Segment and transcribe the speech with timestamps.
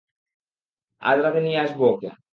[1.01, 2.09] আজ রাতে নিয়ে আসব ওকে।